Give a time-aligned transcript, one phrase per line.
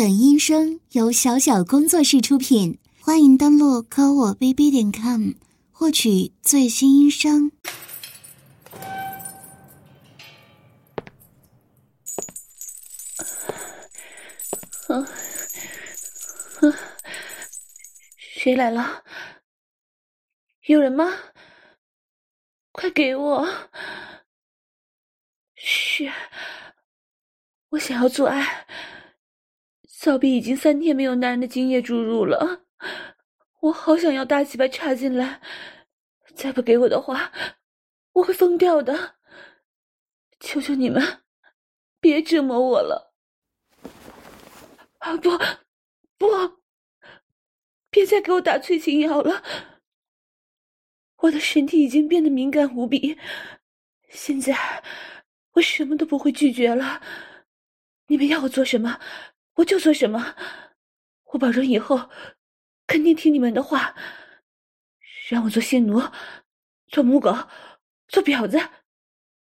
[0.00, 5.32] 本音声由小小工作室出品，欢迎登录科我 bb 点 com
[5.70, 7.52] 获取最新音声。
[14.88, 15.06] 嗯
[16.62, 16.74] 嗯，
[18.16, 19.04] 谁来了？
[20.62, 21.12] 有人吗？
[22.72, 23.46] 快给我！
[25.56, 26.10] 是，
[27.68, 28.66] 我想要做爱。
[30.00, 32.64] 小臂已经三天没有男人的精液注入了，
[33.60, 35.42] 我好想要大鸡巴插进来，
[36.34, 37.30] 再不给我的话，
[38.14, 39.16] 我会疯掉的！
[40.40, 41.20] 求求你们，
[42.00, 43.12] 别折磨我了！
[45.00, 45.36] 啊不，
[46.16, 46.26] 不，
[47.90, 49.42] 别再给我打催情药了！
[51.18, 53.18] 我的身体已经变得敏感无比，
[54.08, 54.82] 现在
[55.52, 57.02] 我什么都不会拒绝了。
[58.06, 58.98] 你们要我做什么？
[59.54, 60.34] 我就做什么，
[61.32, 62.10] 我保证以后
[62.86, 63.94] 肯定听你们的话。
[65.28, 66.02] 让我做新奴、
[66.88, 67.32] 做母狗、
[68.08, 68.58] 做婊子，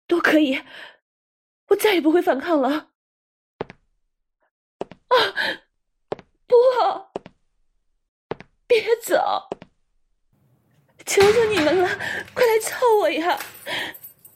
[0.05, 0.61] 都可以，
[1.69, 2.91] 我再也不会反抗了。
[5.07, 5.17] 啊！
[6.45, 6.55] 不，
[8.67, 9.49] 别走！
[11.05, 11.87] 求求你们了，
[12.35, 13.39] 快来操我呀！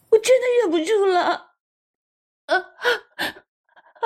[0.09, 1.21] 我真的忍不住了。
[2.47, 2.57] 啊啊
[3.17, 3.27] 啊！
[3.27, 4.05] 啊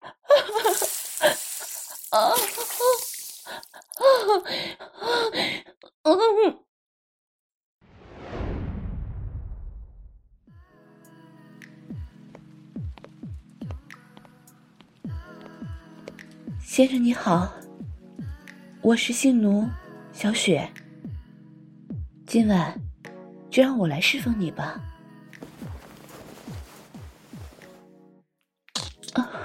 [16.62, 17.52] 先生你好，
[18.80, 19.68] 我是性奴
[20.12, 20.72] 小雪，
[22.26, 22.74] 今晚
[23.50, 24.80] 就让我来侍奉你吧。
[29.14, 29.39] 啊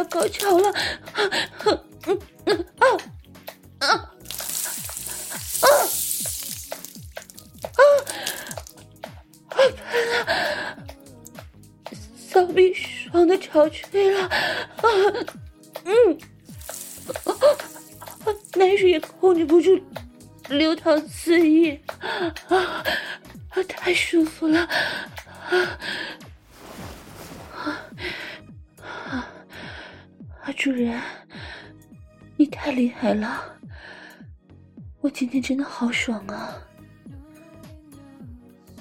[0.00, 0.74] 要高潮了，
[1.66, 2.86] 嗯嗯啊
[3.80, 3.92] 啊啊
[5.60, 5.66] 啊
[7.76, 7.80] 啊！
[9.50, 9.60] 喷
[10.10, 10.26] 了，
[12.16, 14.30] 骚逼爽的潮吹了，啊
[15.84, 16.18] 嗯，
[17.24, 17.28] 啊，
[18.54, 19.78] 奶水也控制不住。
[20.48, 21.78] 流淌肆意，
[22.48, 22.82] 啊
[23.50, 24.66] 啊，太舒服了，
[33.10, 33.58] 太厉害了，
[35.00, 36.56] 我今天真的好爽啊！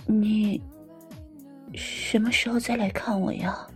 [0.06, 0.62] 你
[1.74, 3.68] 什么时候再来看我呀？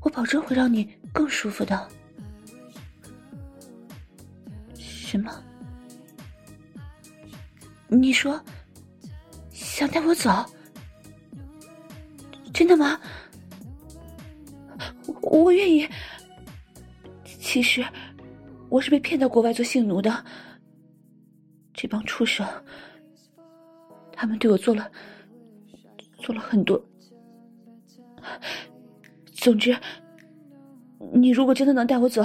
[0.00, 1.88] 我保证会让你更舒服的。
[4.76, 5.32] 什么？
[7.88, 8.38] 你说
[9.50, 10.44] 想带我走？
[12.52, 13.00] 真的吗？
[15.06, 15.88] 我，我愿意。
[17.40, 17.82] 其实
[18.68, 20.24] 我是被骗到国外做性奴的。
[21.72, 22.46] 这帮畜生，
[24.12, 24.90] 他们对我做了
[26.18, 26.84] 做了很多。
[29.32, 29.76] 总之，
[31.12, 32.24] 你如果真的能带我走，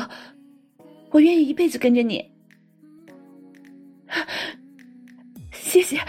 [1.12, 2.34] 我愿意一辈子跟着你。
[5.52, 6.00] 谢谢，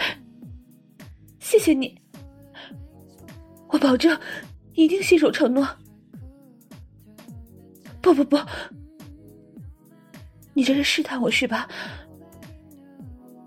[1.39, 1.99] 谢谢你，
[3.69, 4.19] 我保证
[4.73, 5.67] 一定信守承诺。
[8.01, 8.37] 不不不，
[10.57, 11.69] 你这是试探我是吧？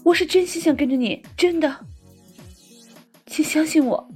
[0.04, 1.86] 我是真心想跟着你，真的，
[3.26, 4.06] 请相信我。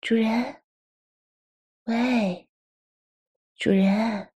[0.00, 0.62] 主人，
[1.84, 2.48] 喂，
[3.56, 4.30] 主人，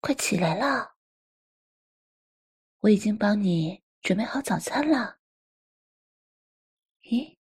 [0.00, 0.92] 快起来了！
[2.80, 5.17] 我已经帮你准备好早餐了。
[7.10, 7.38] 咦，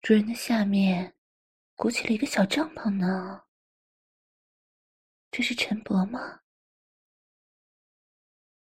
[0.00, 1.14] 主人的下面
[1.74, 3.44] 鼓起了一个小帐篷呢。
[5.30, 6.40] 这是陈伯吗？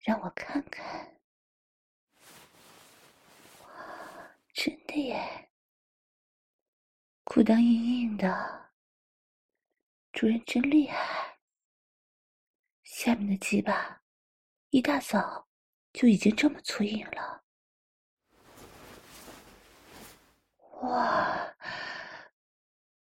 [0.01, 1.21] 让我看看。
[4.53, 5.53] 真的耶！
[7.23, 8.73] 裤裆硬硬的，
[10.11, 11.39] 主人真厉害。
[12.83, 14.03] 下面的鸡巴，
[14.71, 15.49] 一大早
[15.93, 17.44] 就已经这么粗硬了。
[20.83, 21.55] 哇，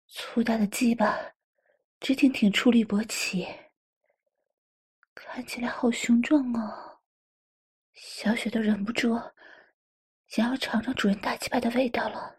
[0.07, 1.33] 粗大的鸡巴，
[1.99, 3.47] 直挺挺，出类拔萃，
[5.13, 6.99] 看起来好雄壮哦，
[7.93, 9.19] 小雪都忍不住
[10.27, 12.37] 想要尝尝主人大鸡巴的味道了。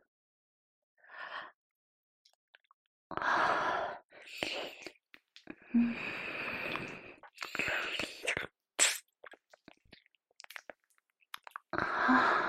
[5.72, 5.94] 嗯，
[11.70, 12.40] 啊，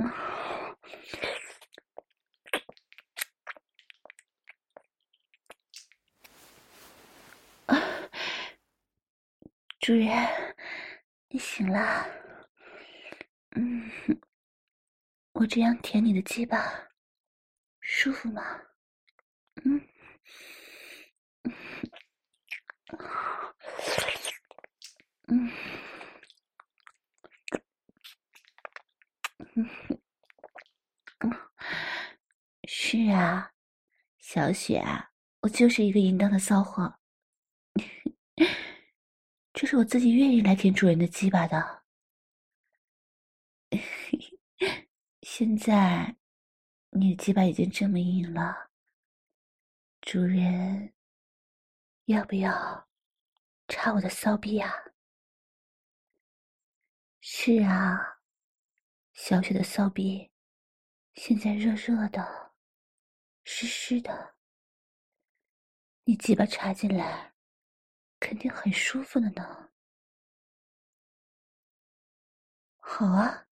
[9.80, 10.54] 主人，
[11.28, 12.06] 你醒了。
[13.56, 13.90] 嗯，
[15.32, 16.88] 我这样舔你的鸡巴，
[17.80, 18.42] 舒服吗？
[19.64, 19.80] 嗯，
[25.28, 25.50] 嗯，
[32.68, 33.52] 是啊，
[34.18, 35.10] 小雪啊，
[35.40, 36.98] 我就是一个淫荡的骚货。
[39.52, 41.82] 这是我自己愿意来舔主人的鸡巴的。
[45.22, 46.16] 现在
[46.90, 48.70] 你的鸡巴已经这么硬了，
[50.00, 50.92] 主人
[52.06, 52.88] 要不要
[53.68, 54.72] 插我的骚逼啊？
[57.20, 58.19] 是啊，
[59.22, 60.30] 小雪的骚逼
[61.12, 62.54] 现在热热的，
[63.44, 64.34] 湿湿的，
[66.04, 67.34] 你鸡巴插进来。
[68.18, 69.70] 肯定很舒服的呢。
[72.78, 73.46] 好啊，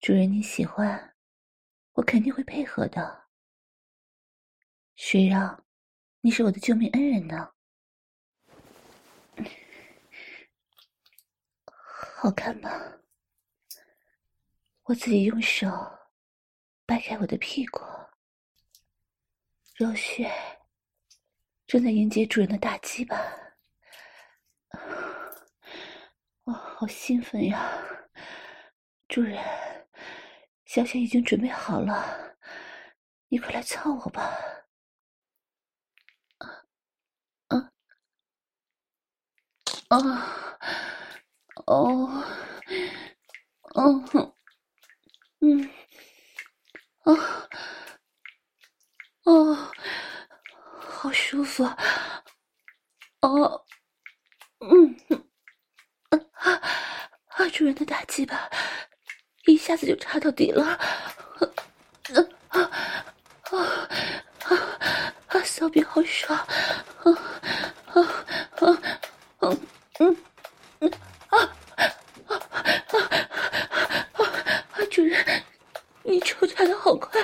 [0.00, 1.16] 主人你喜欢，
[1.92, 3.28] 我肯定会配合的。
[4.96, 5.64] 谁让
[6.22, 7.54] 你是我的救命恩人呢？
[12.18, 12.98] 好看吗？
[14.84, 15.68] 我自己用手
[16.84, 17.80] 掰开我的屁股，
[19.76, 20.30] 肉穴。
[21.66, 23.16] 正在迎接主人的大鸡巴，
[26.44, 27.72] 哇，好兴奋呀！
[29.08, 29.42] 主人，
[30.66, 32.36] 小雪已经准备好了，
[33.28, 34.36] 你快来操我吧！
[36.38, 36.66] 啊，
[37.48, 37.72] 啊，
[39.88, 40.58] 啊，
[41.66, 42.24] 哦，
[43.74, 44.34] 哦，
[45.42, 45.68] 嗯，
[47.04, 47.48] 啊，
[49.24, 49.70] 哦。
[51.02, 51.64] 好舒服，
[53.22, 53.64] 哦，
[54.60, 54.96] 嗯，
[56.10, 56.52] 啊
[57.26, 57.48] 啊！
[57.52, 58.48] 主人的大鸡巴
[59.46, 61.50] 一下子就插到底了，啊
[62.50, 62.70] 啊
[63.50, 64.56] 啊
[65.26, 65.42] 啊！
[65.42, 66.46] 骚逼好爽，啊
[67.86, 68.00] 啊
[68.60, 68.80] 啊
[69.40, 69.60] 嗯
[69.98, 70.16] 嗯
[71.30, 71.38] 啊
[71.74, 71.84] 啊
[72.28, 72.36] 啊
[74.12, 74.86] 啊！
[74.88, 75.42] 主人，
[76.04, 77.20] 你抽插的好快。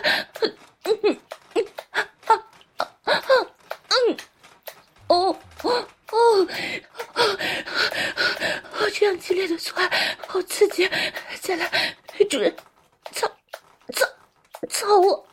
[11.41, 11.97] 再来，
[12.29, 12.55] 主人，
[13.13, 13.27] 操，
[13.95, 14.07] 操，
[14.69, 15.27] 操我，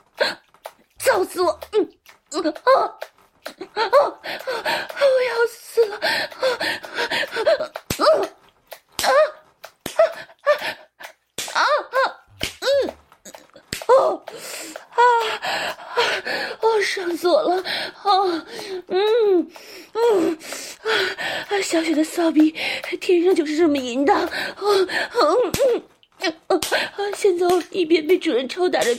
[0.98, 1.60] 操死我！
[1.74, 1.92] 嗯，
[2.32, 2.54] 嗯啊，
[3.74, 3.90] 啊，啊，
[5.02, 5.98] 我要死了！
[5.98, 6.08] 啊，
[9.04, 9.12] 啊，啊，
[11.54, 11.98] 啊，啊，
[12.62, 12.66] 嗯，
[13.88, 14.24] 哦，
[14.92, 15.00] 啊，
[16.62, 17.62] 哦，爽死我了！
[17.62, 18.46] 啊，
[18.88, 19.52] 嗯，
[19.94, 20.38] 嗯，
[21.50, 22.56] 啊，小雪的骚逼
[23.02, 24.16] 天生就是这么淫荡！
[24.16, 24.30] 啊，
[24.62, 24.88] 嗯，
[25.76, 25.84] 嗯。
[26.48, 26.58] 啊！
[27.14, 28.96] 现在我一边被主人抽打着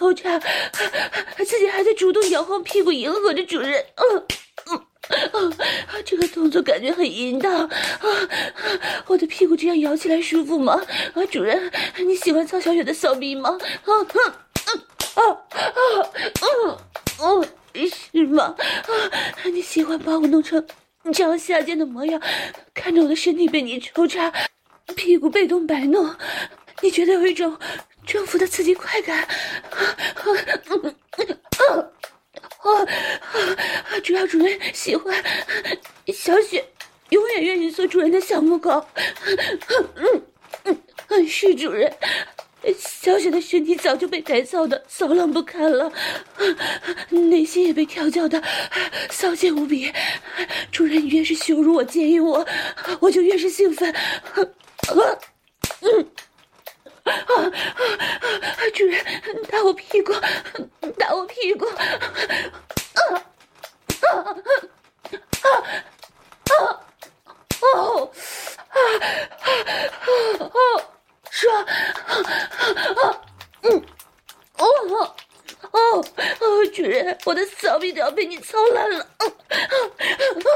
[0.00, 0.38] 抽插，
[1.44, 3.84] 自己还在主动摇晃屁股迎合着主人。
[3.96, 4.24] 嗯
[4.70, 6.00] 嗯啊！
[6.06, 7.70] 这个动作感觉很淫荡啊！
[9.08, 10.80] 我的屁股这样摇起来舒服吗？
[11.12, 13.50] 啊，主人，你喜欢操小雪的骚逼吗？
[13.50, 14.18] 啊哼
[14.68, 14.80] 嗯
[15.16, 15.68] 啊啊
[16.40, 16.78] 嗯
[17.18, 17.46] 哦，
[18.12, 18.54] 是吗？
[18.56, 20.64] 啊，你喜欢把我弄成
[21.12, 22.18] 这样下贱的模样，
[22.72, 24.32] 看着我的身体被你抽插，
[24.96, 26.16] 屁股被动摆弄。
[26.82, 27.58] 你觉得有一种
[28.06, 29.28] 征服的刺激快感，啊
[29.70, 30.24] 啊
[30.68, 30.74] 啊
[32.62, 32.70] 啊
[33.90, 35.14] 啊只要主人喜欢，
[36.12, 36.64] 小雪
[37.10, 38.84] 永远愿意做主人的小母狗。
[39.96, 40.22] 嗯
[40.66, 40.76] 嗯
[41.08, 41.92] 嗯是主人，
[42.78, 45.92] 小雪的身体早就被改造的骚浪不堪了，
[47.10, 48.42] 内心也被调教的
[49.10, 49.92] 骚贱无比。
[50.72, 52.46] 主人越是羞辱我、奸淫我，
[53.00, 53.92] 我就越是兴奋。
[53.92, 54.38] 啊
[55.82, 56.06] 嗯。
[57.10, 57.42] 啊啊
[58.42, 58.58] 啊！
[58.74, 59.04] 主人，
[59.50, 60.12] 打我屁股，
[60.98, 61.66] 打我屁股！
[61.66, 61.74] 啊
[63.02, 63.14] 啊
[64.02, 64.34] 啊
[65.42, 65.48] 啊
[66.50, 66.80] 啊！
[67.60, 68.10] 哦
[68.68, 68.74] 啊
[69.98, 70.56] 啊啊！
[72.06, 72.12] 啊
[73.02, 73.02] 啊
[73.62, 73.82] 嗯
[74.58, 74.64] 哦
[75.72, 76.04] 哦哦！
[76.74, 79.06] 主人，我的骚逼都要被你操烂了。
[79.18, 80.48] 啊啊啊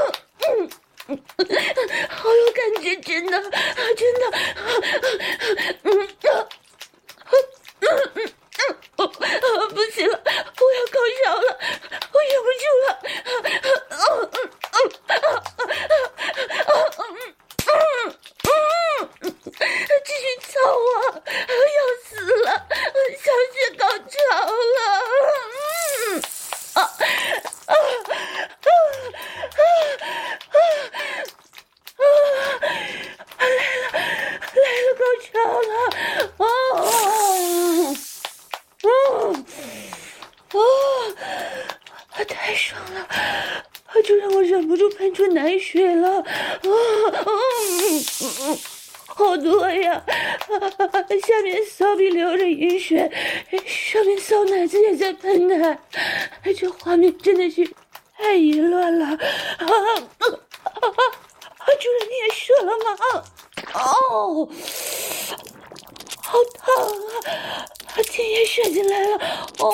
[68.15, 68.17] 啊！
[68.17, 69.17] 精液射进来了！
[69.59, 69.71] 哦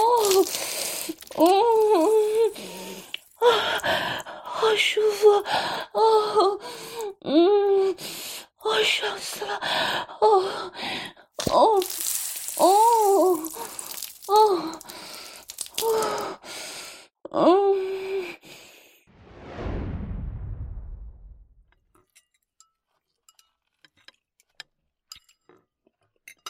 [1.37, 1.45] 嗯
[3.37, 5.29] 啊，好舒服！
[5.93, 6.59] 哦
[7.21, 7.95] 嗯。
[8.63, 9.59] 我爽死了！
[10.21, 10.71] 哦
[11.51, 11.83] 哦
[12.57, 12.67] 哦
[14.27, 14.79] 哦
[17.31, 17.75] 哦！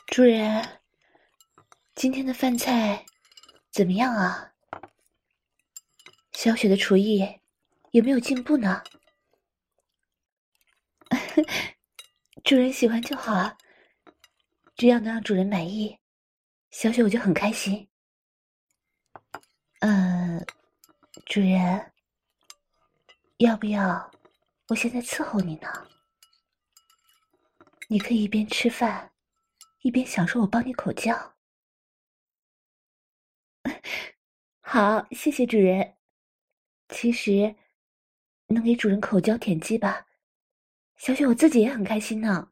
[0.08, 0.80] 主人，
[2.02, 3.06] 今天的饭菜
[3.70, 4.52] 怎么样啊？
[6.32, 7.24] 小雪的厨艺
[7.92, 8.82] 有没有进步呢？
[12.44, 13.56] 主人喜欢就好，
[14.76, 16.00] 只要能让主人满意，
[16.72, 17.88] 小雪我就很开心。
[19.82, 20.46] 嗯、呃，
[21.28, 21.92] 主人，
[23.38, 24.12] 要不要
[24.70, 25.68] 我现在伺候你呢？
[27.90, 29.12] 你可以一边吃饭，
[29.84, 31.36] 一边享受我帮你口交。
[34.74, 35.96] 好，谢谢主人。
[36.88, 37.54] 其实，
[38.48, 40.06] 能给主人口交舔鸡吧。
[40.96, 42.51] 小雪，我自己也很开心呢。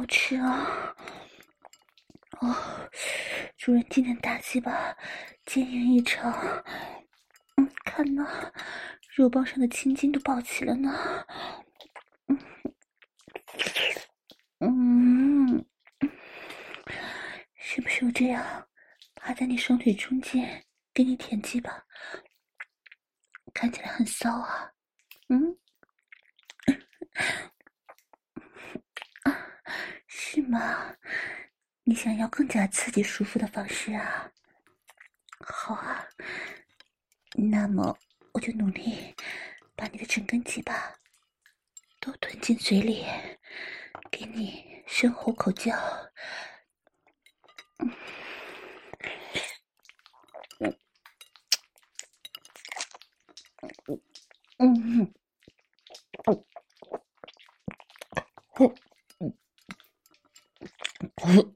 [0.00, 0.96] 好吃啊！
[2.40, 2.88] 哦，
[3.58, 4.96] 主人今天大鸡巴
[5.44, 6.32] 坚硬异常，
[7.58, 8.50] 嗯，看呐，
[9.14, 10.90] 肉包上的青筋都暴起了呢。
[12.28, 12.38] 嗯
[14.60, 15.66] 嗯，
[17.56, 18.66] 是不是我这样
[19.16, 20.64] 趴在你双腿中间
[20.94, 21.84] 给你舔鸡巴，
[23.52, 24.72] 看起来很骚啊？
[25.28, 25.58] 嗯。
[30.32, 30.94] 是吗？
[31.82, 34.30] 你想要更加刺激、舒服的方式啊？
[35.40, 36.06] 好啊，
[37.34, 37.98] 那么
[38.34, 39.12] 我就努力
[39.74, 40.94] 把你的整根鸡巴
[41.98, 43.04] 都吞进嘴里，
[44.08, 45.76] 给你深喉口交。
[47.80, 47.92] 嗯
[50.60, 50.76] 嗯
[54.58, 55.19] 嗯嗯。
[61.30, 61.50] Mm-hmm.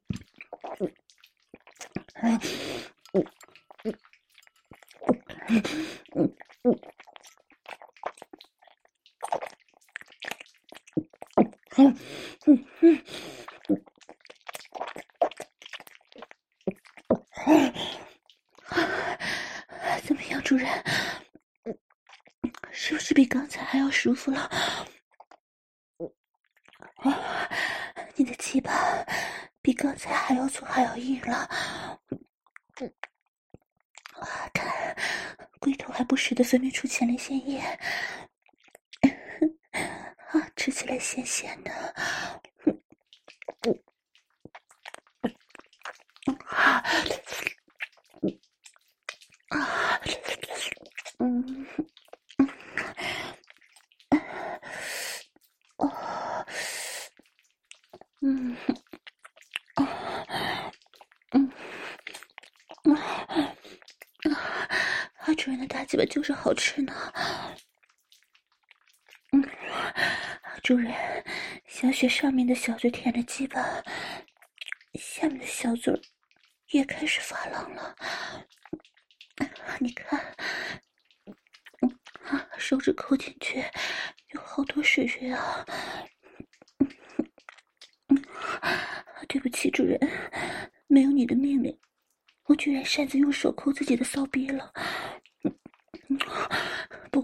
[36.34, 37.58] 的分泌出前列腺液，
[40.32, 41.70] 啊，吃起来咸咸的，
[46.48, 46.82] 啊，
[49.48, 50.00] 啊，
[51.18, 51.66] 嗯。
[58.26, 58.56] 嗯，
[59.74, 60.72] 啊，
[61.32, 61.52] 嗯，
[62.84, 62.96] 啊，
[65.18, 66.92] 啊，主人的大鸡巴就是好吃呢。
[70.60, 70.92] 主人，
[71.68, 73.62] 小雪上面的小嘴舔着鸡巴，
[74.94, 75.96] 下面的小嘴
[76.70, 77.94] 也开始发浪了。
[79.78, 80.34] 你看，
[82.58, 83.64] 手指抠进去，
[84.30, 85.64] 有好多水水啊！
[89.28, 89.96] 对不起，主人，
[90.88, 91.78] 没有你的命令，
[92.46, 94.72] 我居然擅自用手抠自己的骚逼了。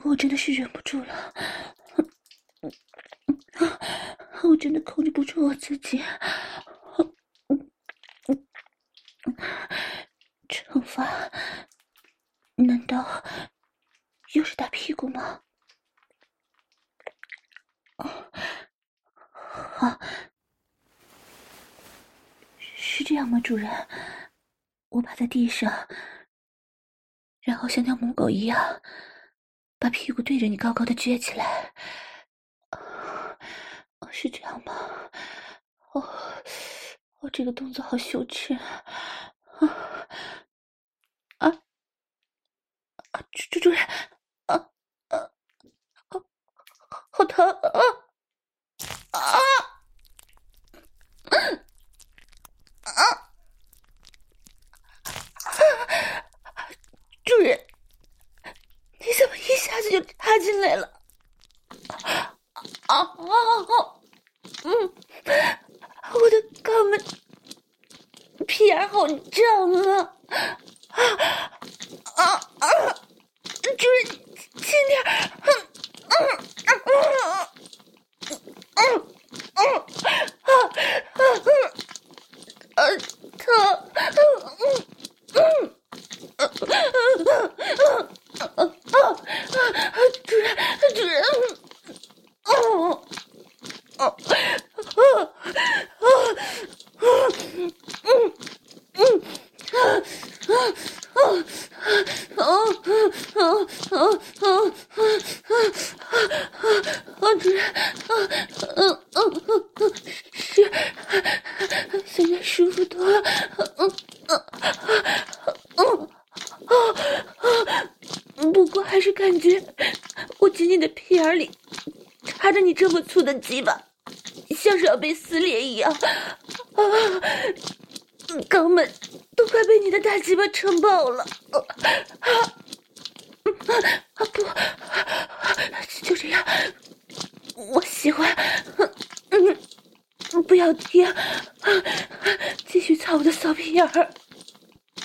[0.02, 1.34] 我真的是忍不住了。
[4.42, 6.02] 我真的控制不住我自己，
[10.48, 11.30] 惩罚？
[12.56, 13.22] 难道
[14.32, 15.42] 又是打屁股吗？
[17.96, 19.98] 好，
[22.58, 23.70] 是这样吗，主人？
[24.88, 25.72] 我趴在地上，
[27.42, 28.82] 然后像条母狗一样，
[29.80, 31.72] 把屁股对着你高高的撅起来。
[34.12, 34.74] 是这样吗？
[35.92, 36.02] 哦，
[37.20, 38.60] 我，这个动作好羞耻啊！
[41.38, 41.48] 啊
[43.12, 43.78] 啊，主主人，
[44.46, 44.56] 啊
[45.08, 45.30] 啊，
[46.08, 46.20] 好，
[47.12, 47.48] 好疼！
[47.48, 47.80] 啊
[49.12, 49.20] 啊
[52.82, 52.90] 啊！
[57.24, 57.66] 主人，
[58.98, 59.36] 你怎么
[59.90, 60.88] 就插进来了？
[62.86, 63.02] 啊啊啊！
[64.62, 64.94] 嗯，
[66.12, 67.04] 我的肛门
[68.46, 70.14] 屁眼好胀啊！
[72.14, 72.68] 啊啊啊！
[73.62, 74.06] 主人，
[74.62, 75.02] 轻点！
[75.42, 75.48] 嗯
[76.06, 76.12] 嗯
[76.66, 77.59] 嗯嗯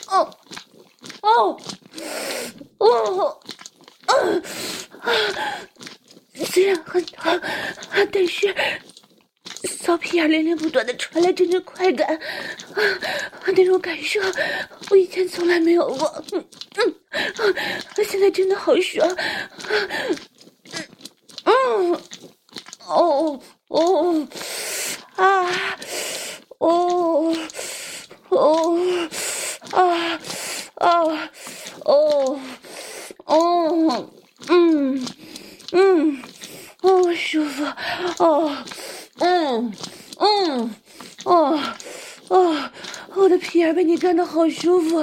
[0.08, 0.38] 哦，
[1.22, 1.58] 哦，
[2.78, 3.42] 哦，
[4.08, 5.12] 啊，
[6.46, 7.42] 虽然很疼，
[8.12, 8.54] 但是。
[9.68, 12.08] 骚屁眼连连不断的传来阵阵快感，
[12.74, 12.82] 啊，
[13.56, 14.20] 那种感受
[14.90, 16.44] 我以前从来没有过，嗯
[16.76, 17.24] 嗯，啊，
[18.04, 19.08] 现在真的好爽，
[21.44, 22.00] 嗯，
[22.88, 24.28] 哦哦，
[25.16, 25.52] 啊，
[26.58, 27.36] 哦
[28.30, 28.78] 哦，
[29.72, 30.20] 啊
[30.76, 31.30] 啊，
[31.84, 32.40] 哦
[33.26, 34.10] 哦，
[34.48, 35.08] 嗯
[35.74, 36.24] 嗯，
[36.82, 37.64] 哦舒服，
[38.18, 38.52] 哦。
[39.18, 39.74] 嗯
[40.18, 40.76] 嗯
[41.24, 41.58] 哦
[42.28, 42.70] 哦，
[43.14, 44.98] 我的屁眼被你干得好舒服，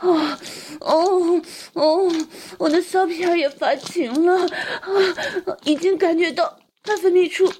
[0.00, 0.38] 哦
[0.80, 1.42] 哦
[1.72, 2.12] 哦，
[2.58, 4.90] 我的骚皮儿也发情了，啊，
[5.64, 7.50] 已经感觉到它分泌出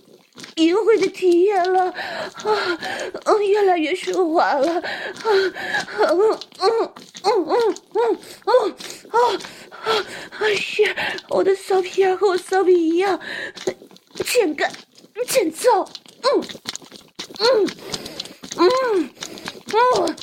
[0.57, 2.79] 淫秽的体液了，啊，
[3.25, 4.83] 嗯，越来越顺滑了，啊，
[5.25, 8.75] 嗯嗯嗯嗯嗯嗯
[9.09, 9.19] 啊
[9.71, 10.95] 啊，是，
[11.31, 13.19] 我的骚屁眼和我骚逼一样，
[14.27, 14.71] 欠干。
[15.27, 15.89] 欠揍！
[16.23, 16.45] 嗯
[17.39, 17.67] 嗯
[18.59, 19.11] 嗯
[19.73, 20.17] 嗯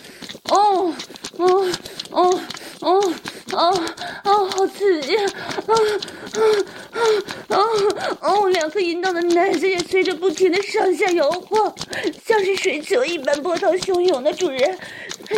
[0.51, 0.93] 哦
[1.37, 1.71] 哦
[2.11, 2.39] 哦
[2.81, 3.13] 哦
[3.53, 3.83] 哦
[4.23, 5.15] 哦，好刺激！
[5.17, 5.25] 啊
[5.65, 5.73] 啊
[6.39, 6.39] 啊
[7.49, 7.57] 啊
[8.21, 11.73] 哦，两颗淫荡的奶子也随着不停的上下摇晃，
[12.25, 14.77] 像是水球一般波涛汹涌的主人。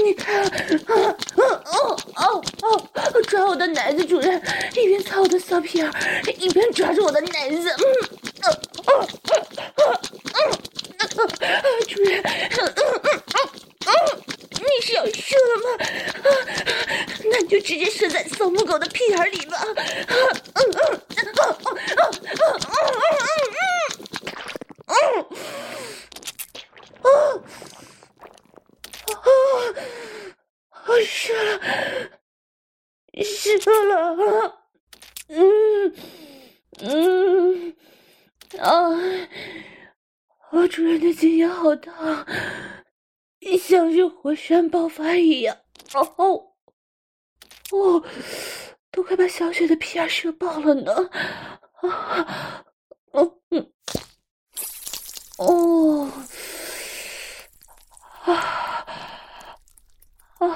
[0.04, 0.50] 你看，啊
[0.88, 4.42] 啊哦哦哦，抓我的奶子，主人
[4.76, 5.92] 一边操我的骚屁儿，
[6.38, 7.84] 一边抓住我的奶子，嗯。
[8.42, 8.50] 啊
[8.86, 8.92] 啊
[9.76, 9.82] 啊
[10.34, 10.38] 啊！
[11.88, 13.12] 主人，嗯嗯嗯，
[14.76, 15.68] 你是要射了吗？
[16.24, 16.28] 啊，
[17.32, 19.58] 那你就直接射在骚母狗的屁眼里吧。
[19.58, 19.76] 啊嗯
[20.56, 20.90] 嗯啊
[21.40, 23.02] 啊啊啊啊啊
[24.84, 25.00] 啊
[27.02, 27.08] 啊啊
[30.72, 30.88] 啊！
[31.06, 31.60] 射了，
[33.24, 33.94] 射了，
[35.30, 35.94] 嗯
[36.80, 37.76] 嗯。
[38.60, 38.68] 啊！
[40.52, 42.26] 我主人的精液好烫，
[43.58, 45.58] 像是火山爆发一样。
[45.94, 46.54] 哦，
[47.72, 48.04] 哦，
[48.92, 50.92] 都快把小雪的屁眼射爆了呢！
[51.82, 52.66] 啊，
[53.12, 53.72] 哦，嗯，
[55.38, 56.10] 哦，
[58.24, 58.34] 啊，
[60.40, 60.48] 啊，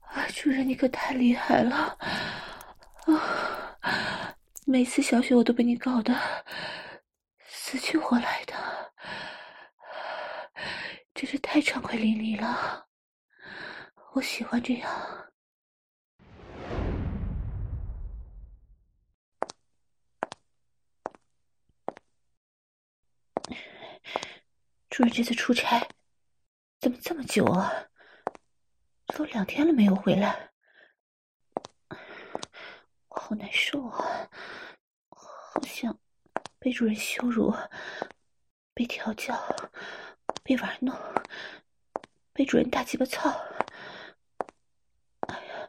[0.00, 0.26] 啊！
[0.34, 1.98] 主人，你可太厉害了！
[3.06, 6.14] 啊，每次小雪我都被你搞得
[7.46, 8.54] 死去活来的，
[11.18, 12.86] 真是太畅快淋漓了。
[14.12, 15.28] 我喜欢这样。
[24.88, 25.84] 主人这次出差
[26.78, 27.72] 怎么这么久啊？
[29.08, 30.52] 都两天了没有回来，
[33.08, 34.30] 好难受啊！
[35.10, 35.98] 好像
[36.60, 37.52] 被主人羞辱，
[38.72, 39.34] 被调教，
[40.42, 40.96] 被玩弄，
[42.32, 43.30] 被主人大鸡巴操！
[45.20, 45.68] 哎呀，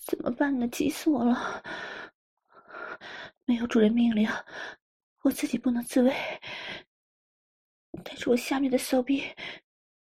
[0.00, 0.66] 怎么办呢？
[0.68, 1.62] 急死我了！
[3.44, 4.28] 没有主人命令，
[5.22, 6.14] 我自己不能自卫。
[8.04, 9.24] 但是我下面的骚逼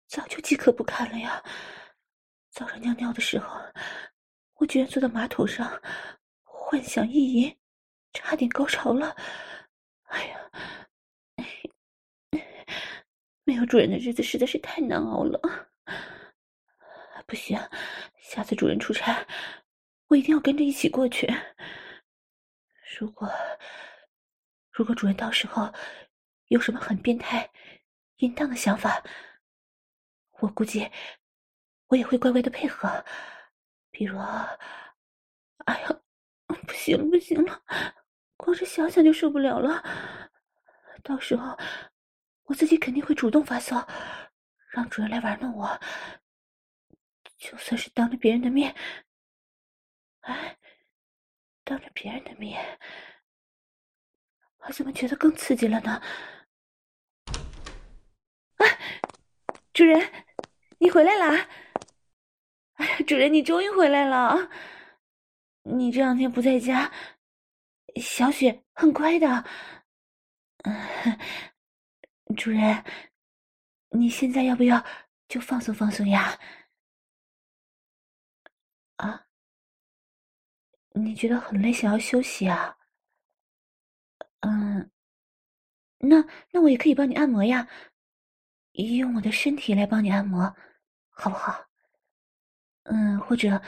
[0.06, 1.42] 早就饥渴不堪了呀！
[2.50, 3.60] 早上尿尿的时候，
[4.54, 5.80] 我居然坐在马桶上，
[6.44, 7.58] 幻想意淫，
[8.12, 9.16] 差点高潮了。
[10.04, 10.50] 哎呀，
[13.44, 15.40] 没有主人的日子实在是太难熬了。
[17.26, 17.58] 不行，
[18.18, 19.26] 下次主人出差，
[20.08, 21.26] 我一定要跟着一起过去。
[22.98, 23.30] 如果
[24.70, 25.72] 如果主人到时候
[26.48, 27.50] 有什么很变态、
[28.16, 29.02] 淫荡的想法，
[30.40, 30.90] 我估计
[31.88, 33.04] 我也会乖乖的配合。
[33.90, 34.18] 比如，
[35.64, 36.00] 哎呀，
[36.46, 37.62] 不行，不行了，
[38.36, 39.82] 光是想想就受不了了。
[41.02, 41.56] 到时候
[42.44, 43.86] 我自己肯定会主动发骚，
[44.70, 45.80] 让主人来玩弄我。
[47.38, 48.74] 就算是当着别人的面，
[50.20, 50.56] 哎，
[51.64, 52.78] 当着别人的面，
[54.58, 56.02] 我怎么觉得更刺激了呢？
[59.72, 60.00] 主人，
[60.78, 61.48] 你回来啦！
[62.74, 64.48] 哎呀，主人，你终于回来了！
[65.64, 66.92] 你这两天不在家，
[68.00, 69.44] 小雪很乖的。
[70.62, 71.18] 嗯，
[72.34, 72.84] 主人，
[73.90, 74.84] 你现在要不要
[75.28, 76.38] 就放松放松呀？
[78.96, 79.26] 啊？
[80.94, 82.76] 你觉得很累，想要休息啊？
[84.40, 84.90] 嗯，
[85.98, 87.68] 那那我也可以帮你按摩呀。
[88.72, 90.54] 用我的身体来帮你按摩，
[91.10, 91.64] 好不好？
[92.84, 93.62] 嗯，或者，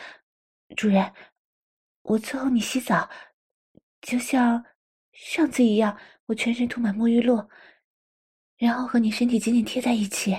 [0.76, 1.14] 主人，
[2.02, 3.09] 我伺候你洗澡，
[4.00, 4.64] 就像
[5.12, 7.48] 上次一样，我全身涂满沐浴露，
[8.57, 10.33] 然后和你身体紧紧贴在一起，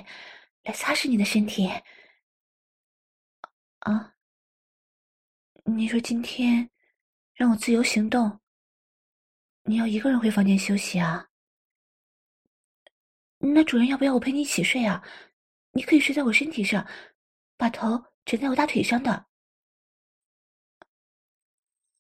[0.64, 1.68] 来擦拭你的身体。
[3.80, 4.16] 啊？
[5.66, 6.70] 你说今天
[7.34, 8.40] 让我自由行动，
[9.64, 11.28] 你要一个人回房间休息啊？
[13.40, 15.04] 那主人要不要我陪你一起睡啊？
[15.74, 16.88] 你可以睡在我身体上，
[17.56, 19.28] 把头枕在我大腿上的。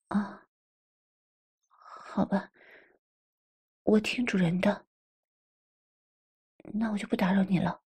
[0.08, 0.48] 啊，
[1.70, 2.52] 好吧，
[3.84, 4.87] 我听主人的。
[6.74, 7.82] 那我就不打扰你了。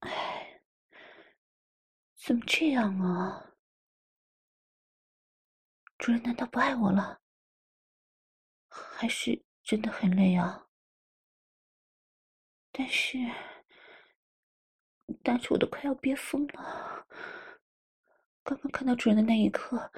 [0.00, 0.62] 哎，
[2.16, 3.44] 怎么这样啊？
[5.98, 7.20] 主人难道不爱我了？
[8.68, 10.68] 还是真的很累啊，
[12.70, 13.18] 但是，
[15.24, 17.06] 但是我都快要憋疯了。
[18.44, 19.90] 刚刚看到主人的那一刻，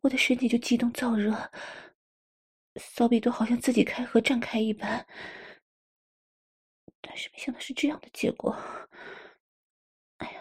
[0.00, 1.32] 我的身体就激动燥热，
[2.78, 5.06] 骚逼都好像自己开合绽开一般。
[7.00, 8.56] 但是没想到是这样的结果，
[10.18, 10.40] 哎呀，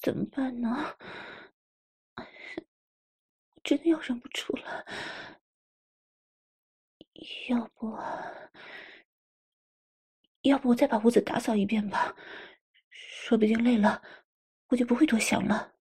[0.00, 0.96] 怎么办呢？
[3.62, 4.84] 真的要忍不住了。
[7.48, 7.98] 要不，
[10.42, 12.14] 要不我再把屋子打扫一遍吧，
[12.90, 14.02] 说不定累了，
[14.68, 15.77] 我就不会多想了。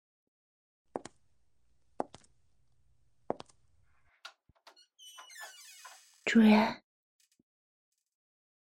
[6.34, 6.82] 主人，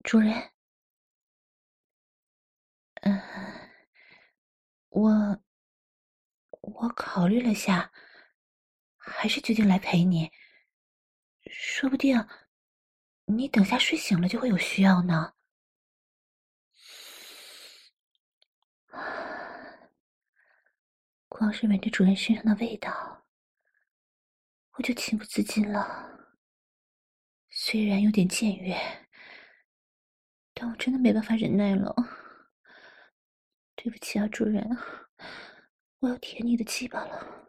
[0.02, 0.54] 主人，
[3.02, 3.22] 嗯，
[4.88, 5.44] 我
[6.62, 7.92] 我考虑了下，
[8.96, 10.32] 还是决定来陪你，
[11.52, 12.26] 说不定。
[13.26, 15.34] 你等下睡醒了就会有需要呢。
[21.28, 23.26] 光是闻着主人身上的味道，
[24.76, 26.17] 我就情不自禁了。
[27.60, 28.78] 虽然有点僭越，
[30.54, 31.92] 但我真的没办法忍耐了。
[33.76, 34.78] 对不起啊，主人，
[36.02, 37.47] 我要舔你的鸡巴了。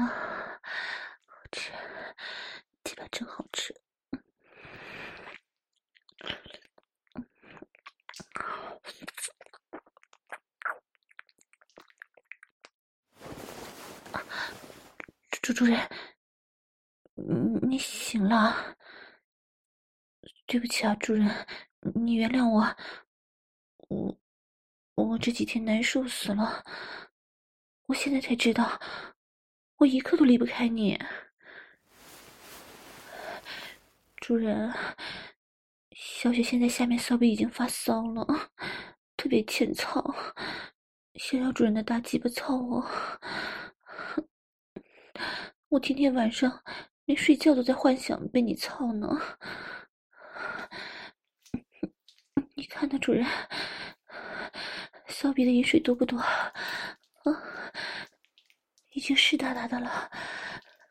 [0.00, 0.60] 啊
[1.26, 1.72] 好吃
[2.84, 3.74] 鸡排真好吃
[15.42, 15.88] 主主人，
[17.62, 18.76] 你醒了。
[20.44, 21.46] 对不起啊，主人，
[21.94, 22.76] 你原谅我。
[23.88, 24.18] 我
[24.96, 26.64] 我这几天难受死了。
[27.86, 28.80] 我现在才知道，
[29.78, 30.98] 我一刻都离不开你。
[34.16, 34.72] 主人，
[35.92, 38.26] 小雪现在下面骚逼已经发骚了，
[39.18, 40.02] 特别欠操，
[41.14, 42.90] 想要主人的大鸡巴操我。
[45.68, 46.62] 我天天晚上
[47.04, 49.08] 连睡觉都在幻想被你操呢。
[52.54, 53.26] 你看那主人，
[55.06, 56.18] 骚逼的饮水多不多？
[56.18, 56.52] 啊，
[58.96, 60.10] 已经湿哒哒的了，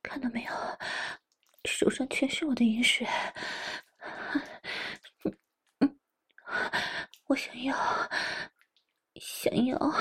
[0.04, 0.52] 看到没有？
[1.66, 3.08] 手上全是我的淫水。
[7.26, 7.76] 我想要，
[9.20, 9.92] 想要我。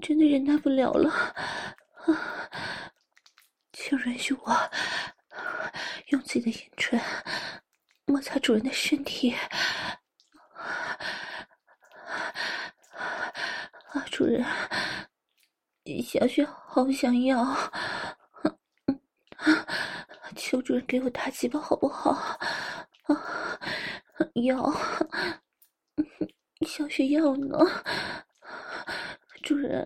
[0.00, 2.50] 真的忍耐不了了，啊！
[3.72, 4.70] 请允许我
[6.08, 7.00] 用自己的阴唇
[8.06, 9.32] 摩擦主人的身体。
[13.92, 14.44] 啊，主人，
[16.00, 17.44] 小雪好想要，
[20.36, 22.12] 求主人给我大鸡巴好不好？
[23.08, 23.58] 啊，
[24.46, 24.72] 要，
[26.64, 27.58] 小雪要呢。
[29.42, 29.84] 主人，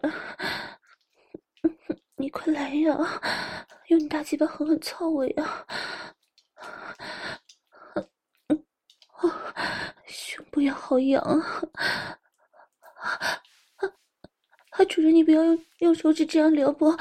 [2.16, 2.94] 你快来呀！
[3.88, 5.66] 用你大鸡巴狠狠操我呀！
[10.06, 12.15] 胸部也好痒啊！
[15.10, 16.96] 你不要用用手指这样撩拨，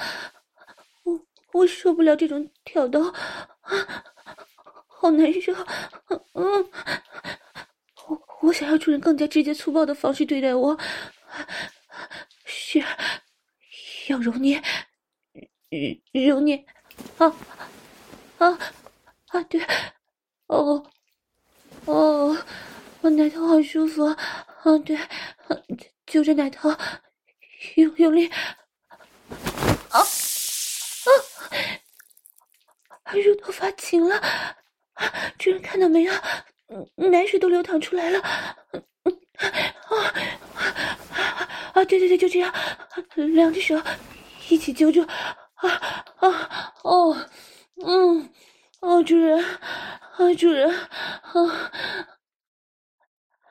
[1.04, 1.22] 我
[1.54, 3.14] 我受不了这种挑逗，
[4.88, 5.54] 好难受。
[6.34, 6.70] 嗯，
[8.08, 10.78] 我我想要主人更加直接粗暴的方式对待我。
[12.46, 12.84] 是，
[14.08, 14.62] 要揉捏，
[16.28, 16.66] 揉捏，
[17.18, 17.36] 啊，
[18.38, 18.60] 啊，
[19.28, 19.62] 啊，对，
[20.48, 20.86] 哦，
[21.86, 22.38] 哦，
[23.02, 24.16] 我奶头好舒服，啊，
[24.86, 24.98] 对，
[26.06, 26.70] 就这奶头，
[27.76, 28.28] 用用力，
[29.90, 30.00] 啊，
[33.04, 34.22] 啊，乳头发情了，
[35.38, 36.14] 主人看到没有？
[36.96, 38.58] 奶水都流淌出来了，啊。
[41.74, 42.54] 啊，对对对，就这样，
[43.16, 43.76] 两只手
[44.50, 45.02] 一起揪住，
[45.56, 45.70] 啊
[46.20, 47.30] 啊哦，
[47.86, 48.34] 嗯，
[48.80, 51.70] 哦，主人，啊，主人，啊，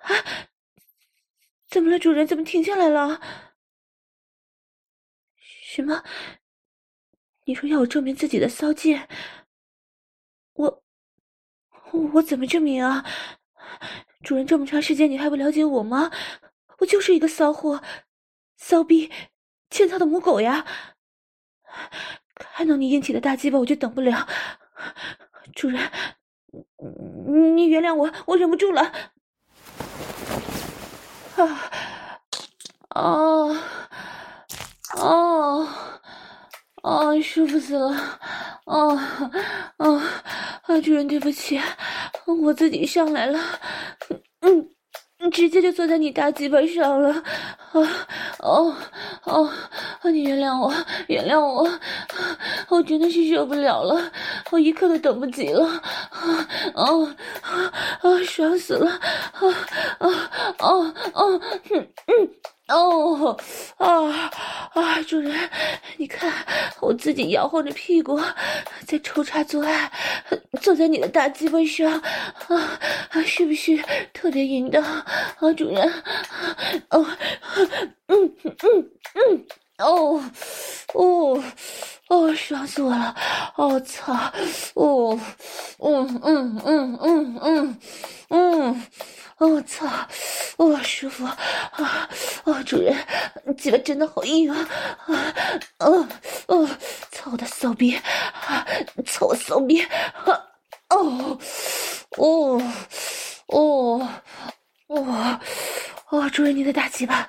[0.02, 0.24] 啊，
[1.68, 2.26] 怎么了，主人？
[2.26, 3.20] 怎么停下来了？
[5.74, 6.04] 什么？
[7.46, 9.08] 你说要我证明自己的骚贱？
[10.52, 10.84] 我，
[12.12, 13.04] 我怎么证明啊？
[14.22, 16.12] 主人，这么长时间你还不了解我吗？
[16.78, 17.82] 我就是一个骚货。
[18.56, 19.10] 骚逼，
[19.68, 20.64] 欠操的母狗呀！
[22.36, 24.28] 看到你硬起的大鸡巴，我就等不了。
[25.56, 25.90] 主人，
[27.56, 28.92] 你原谅我，我忍不住了。
[31.34, 31.44] 啊，
[32.90, 33.02] 啊，
[34.96, 35.68] 哦，
[36.82, 38.20] 哦，舒服死了。
[38.66, 38.98] 哦，
[39.78, 40.00] 哦，
[40.62, 41.58] 啊，主人，对不起，
[42.26, 43.40] 我自己上来了。
[44.40, 44.68] 嗯。
[45.32, 47.10] 直接就坐在你大鸡巴上了，
[47.72, 47.80] 啊，
[48.40, 48.76] 哦，
[49.24, 49.50] 哦，
[50.12, 50.70] 你原谅我，
[51.08, 51.66] 原谅我，
[52.68, 54.12] 我真的是受不了了，
[54.50, 55.64] 我一刻都等不及了，
[56.10, 57.08] 啊，哦，
[57.40, 59.48] 啊，爽死了，啊，
[59.98, 60.08] 啊，
[60.60, 62.30] 哦，哦，嗯，嗯。
[62.68, 63.36] 哦，
[63.76, 64.30] 啊
[64.74, 65.00] 啊！
[65.06, 65.32] 主人，
[65.96, 66.32] 你看
[66.80, 68.20] 我自己摇晃着屁股
[68.86, 69.90] 在抽插做爱，
[70.60, 71.92] 坐在你的大鸡巴上，
[72.48, 72.78] 啊
[73.10, 73.78] 啊，是不是
[74.12, 74.82] 特别淫荡？
[74.82, 76.02] 啊，主人，
[76.90, 77.06] 哦，
[78.08, 79.46] 嗯嗯嗯
[79.78, 80.22] 哦，
[80.94, 81.42] 哦，
[82.08, 83.14] 哦，爽死我了！
[83.56, 84.12] 哦操！
[84.74, 85.18] 哦，
[85.80, 87.78] 嗯嗯嗯嗯嗯
[88.30, 88.86] 嗯，
[89.38, 89.86] 哦操！
[90.58, 92.08] 哦，舒服啊！
[92.44, 92.96] 哦，主人，
[93.58, 94.68] 鸡巴真的好硬啊！
[95.06, 95.34] 啊，
[95.78, 96.08] 哦
[96.46, 96.68] 哦，
[97.10, 97.96] 操我的骚逼！
[98.46, 98.64] 啊，
[99.04, 99.82] 操我骚逼！
[99.82, 100.40] 啊，
[100.90, 101.38] 哦，
[102.16, 102.62] 哦，
[103.48, 104.08] 哦，
[104.86, 105.40] 哦。
[106.10, 107.28] 哦，主人，你的大鸡巴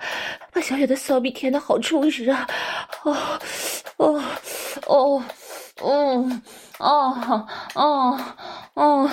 [0.56, 2.48] 把小小的骚逼填的好充实啊！
[3.04, 3.14] 哦，
[3.98, 4.24] 哦，
[4.88, 5.24] 哦，
[5.84, 6.42] 嗯，
[6.80, 8.18] 哦，哦，
[8.74, 9.10] 哦，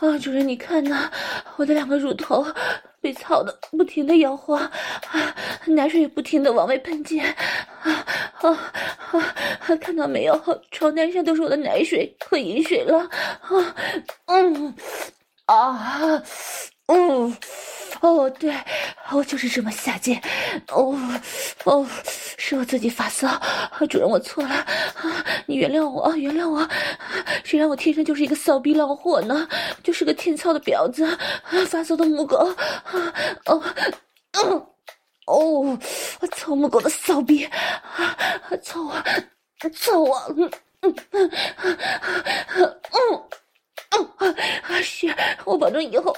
[0.00, 1.08] 哦，主人，你看呐，
[1.54, 2.44] 我的两个乳头
[3.00, 7.24] 被操的不停的摇晃，啊，奶水也不停的往外喷溅，
[7.82, 8.04] 啊，
[8.40, 8.50] 啊，
[9.12, 10.36] 啊，看到没有？
[10.72, 13.74] 床单上都是我的奶水和淫水了，啊，
[14.26, 14.74] 嗯，
[15.54, 16.22] 啊。
[16.86, 17.36] 嗯，
[18.00, 18.52] 哦，对，
[19.12, 20.20] 我就是这么下贱，
[20.72, 20.98] 哦，
[21.62, 21.86] 哦，
[22.36, 23.28] 是我自己发骚，
[23.88, 26.68] 主人我错了，啊，你原谅我，原谅我，
[27.44, 29.48] 谁让我天生就是一个骚逼浪货呢？
[29.84, 31.18] 就是个天操的婊子，啊
[31.68, 33.14] 发骚的母狗，啊，
[33.46, 33.62] 哦，
[34.32, 34.66] 嗯，
[35.26, 35.78] 哦，
[36.32, 38.18] 操母狗的骚逼，啊，
[38.64, 39.00] 操我，
[39.70, 41.30] 操我，嗯嗯嗯
[42.56, 43.22] 嗯嗯，
[43.90, 46.16] 啊，是，我保证以后。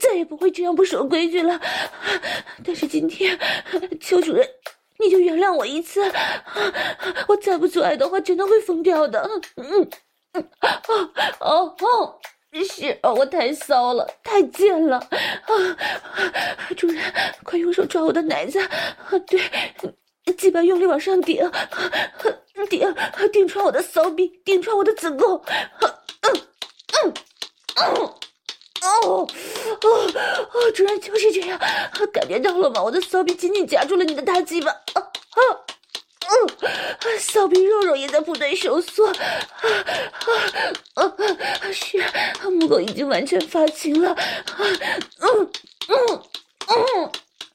[0.00, 1.60] 再也不会这样不守规矩了，
[2.64, 3.38] 但是今天，
[4.00, 4.44] 求主任，
[4.98, 6.02] 你就原谅我一次，
[7.28, 9.22] 我再不做爱的话，真的会疯掉的。
[9.54, 9.88] 嗯，
[10.34, 12.18] 哦哦哦，
[12.68, 15.54] 是，我太骚了，太贱了啊！
[16.76, 17.00] 主人，
[17.44, 19.40] 快用手抓我的奶子，啊对，
[20.36, 21.48] 鸡巴用力往上顶，
[22.68, 22.94] 顶
[23.32, 25.40] 顶穿我的骚逼，顶穿我的子宫，
[27.04, 27.14] 嗯
[27.76, 28.14] 嗯。
[28.82, 29.26] 哦，哦，
[29.82, 31.58] 哦，主人就是这样，
[32.12, 32.82] 感觉到了吗？
[32.82, 35.40] 我的骚逼紧紧夹住了你的大鸡巴，啊啊，
[36.28, 39.14] 嗯，骚逼肉肉也在不断收缩，啊
[40.94, 41.72] 啊啊！
[41.72, 41.98] 是，
[42.50, 44.20] 母狗已经完全发情了，啊，
[45.18, 45.50] 嗯
[45.88, 46.22] 嗯
[46.68, 47.10] 嗯，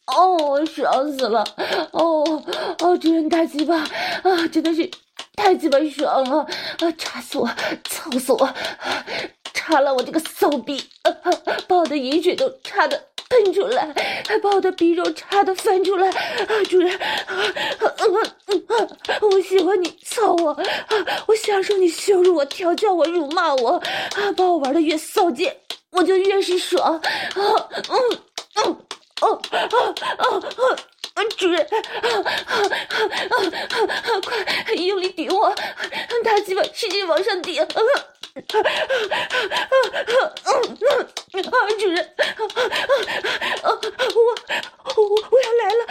[0.08, 1.46] 哦，爽死了，
[1.92, 2.44] 哦
[2.80, 4.90] 哦，主人大鸡巴，啊，真的是
[5.36, 6.40] 太鸡巴爽了，
[6.80, 7.50] 啊，插死我，
[7.86, 8.54] 操死我！
[9.54, 11.12] 插了我这个骚逼，啊，
[11.68, 13.94] 把我的饮水都插的喷出来，
[14.28, 16.10] 还把我的逼肉插的翻出来。
[16.10, 18.88] 啊，主人，啊啊啊，
[19.22, 20.64] 我喜欢你操我，啊，
[21.28, 25.56] 我享受你羞辱我、调教我、辱骂我，啊，把我玩的越骚贱，
[25.92, 26.96] 我就越是爽。
[26.96, 27.02] 啊，
[27.90, 28.20] 嗯
[28.66, 28.78] 嗯，
[29.22, 29.78] 哦啊啊
[30.18, 30.42] 啊，
[31.38, 31.68] 主人，啊
[32.12, 33.36] 啊啊
[33.90, 35.54] 啊，快用力顶我，
[36.24, 37.62] 大鸡巴使劲往上顶。
[37.62, 38.64] 啊啊啊啊
[40.46, 40.50] 啊啊！
[40.52, 40.52] 啊，
[41.80, 42.24] 主人，啊
[43.64, 43.66] 啊啊！
[44.16, 44.18] 我
[44.96, 45.82] 我我要来了，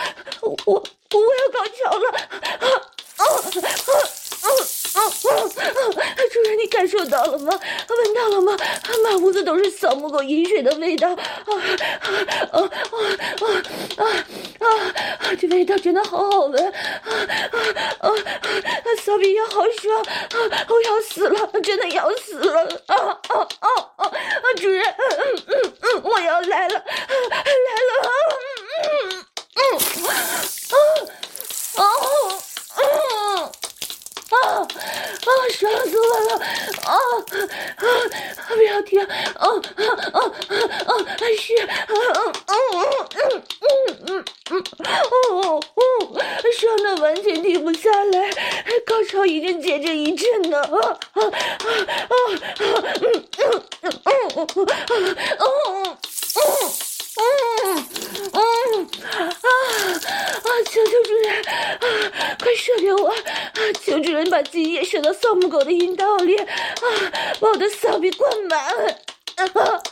[0.40, 2.04] 我我要高潮了！
[2.40, 2.66] 啊
[3.16, 3.28] 啊啊
[4.42, 4.48] 啊
[4.94, 6.20] 啊啊啊！
[6.32, 7.58] 主人，你感受到了吗？
[7.88, 8.56] 闻到了吗？
[9.04, 11.10] 满屋子都是小母狗饮水的味道！
[11.10, 12.10] 啊啊
[12.52, 13.46] 啊啊
[13.96, 14.04] 啊
[14.60, 15.34] 啊！
[15.38, 16.68] 这味道真的好好闻！
[16.68, 16.72] 啊
[18.00, 18.10] 啊啊！
[19.04, 20.02] 小比也好爽！
[20.02, 22.82] 啊，我要死了，真的要死了！
[22.86, 22.96] 啊
[23.28, 24.10] 啊啊啊！
[24.56, 26.84] 主人，嗯嗯嗯，我要来了，来了！
[28.82, 29.24] 嗯
[29.56, 29.58] 嗯嗯，
[31.76, 31.82] 啊啊
[32.76, 33.52] 啊！
[34.30, 35.28] 啊啊！
[35.52, 36.30] 爽死我了！
[36.86, 36.92] 啊
[37.76, 37.82] 啊！
[38.48, 39.02] 不要停！
[39.04, 39.46] 啊啊
[40.12, 40.18] 啊
[40.86, 40.92] 啊！
[41.36, 41.66] 是啊
[42.14, 42.54] 啊啊
[43.16, 43.18] 嗯
[43.60, 43.66] 嗯
[44.06, 44.10] 嗯
[44.50, 44.54] 嗯
[45.32, 45.82] 哦哦！
[46.52, 48.30] 爽的完全停不下来，
[48.86, 50.60] 高潮已经接着一阵了！
[50.60, 50.78] 啊
[51.12, 51.20] 啊！
[51.20, 51.26] 嗯
[52.58, 53.24] 嗯嗯
[53.82, 53.92] 嗯
[54.36, 55.98] 嗯嗯嗯。
[57.20, 57.22] 嗯
[58.32, 58.38] 嗯
[59.02, 59.28] 啊啊！
[60.70, 63.08] 求求主人啊，快射给我！
[63.08, 63.14] 啊，
[63.82, 66.46] 求主人把精液射到骚母狗的阴道里啊，
[67.40, 69.44] 把我的骚逼灌满啊！
[69.54, 69.82] 啊，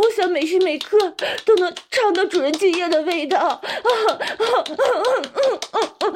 [0.00, 0.96] 我想每时每刻
[1.44, 4.20] 都能尝到主人精液的味道啊啊啊啊
[5.72, 6.08] 啊啊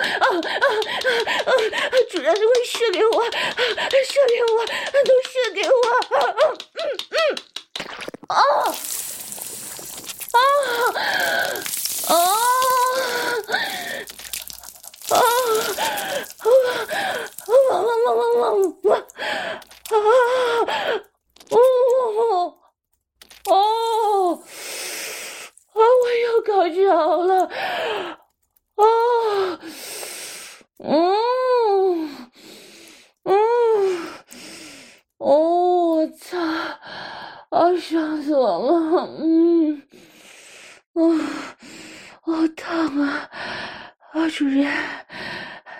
[1.44, 1.52] 啊！
[2.10, 3.30] 主人快射给我，射
[4.28, 4.64] 给我，
[5.04, 5.74] 都射给我！
[6.16, 6.18] 啊
[6.74, 6.80] 嗯
[7.10, 7.16] 嗯
[8.28, 8.32] 啊！
[10.34, 10.38] 啊
[12.08, 12.12] 啊啊
[15.10, 15.12] 啊！
[17.46, 18.42] 汪汪汪汪汪
[18.82, 18.86] 汪！
[18.98, 19.92] 啊
[21.50, 21.52] 哦
[23.46, 23.48] 哦
[25.74, 25.78] 啊！
[26.02, 26.82] 我又高潮
[27.22, 27.30] 了！
[28.74, 28.82] 啊
[30.78, 30.88] 嗯
[33.24, 33.28] 嗯
[35.18, 35.18] 哦！
[35.18, 36.36] 我操！
[37.54, 39.06] 啊，爽死我了！
[39.20, 39.80] 嗯。
[40.94, 41.20] 哦，
[42.20, 43.30] 好烫啊！
[44.12, 44.66] 啊，主人，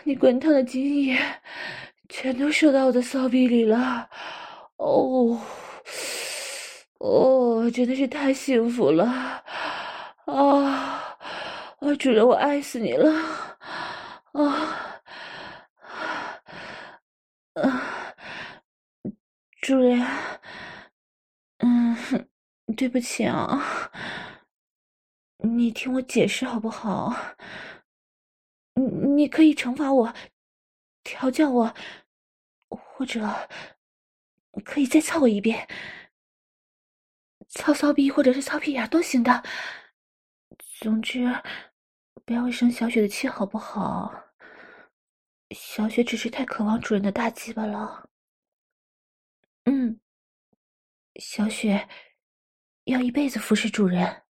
[0.05, 1.19] 你滚烫的精液
[2.09, 4.09] 全都射到我的骚逼里了，
[4.77, 5.37] 哦，
[6.99, 9.05] 哦，真的是太幸福了，
[10.27, 11.17] 啊，
[11.81, 13.13] 啊，主人，我爱死你了，
[14.33, 15.01] 啊，
[17.55, 17.83] 啊，
[19.61, 20.01] 主人，
[22.77, 23.91] 对不起啊，
[25.39, 27.15] 你听我解释好不好？
[28.75, 28.83] 你
[29.15, 30.15] 你可以惩罚我，
[31.03, 31.75] 调教我，
[32.69, 33.49] 或者
[34.65, 35.69] 可以再操我一遍，
[37.49, 39.43] 操骚逼或者是操屁眼都行的。
[40.81, 41.25] 总之，
[42.25, 44.13] 不要生小雪的气，好不好？
[45.51, 48.09] 小雪只是太渴望主人的大鸡巴了。
[49.65, 50.01] 嗯，
[51.21, 51.89] 小雪
[52.85, 54.24] 要一辈子服侍主人。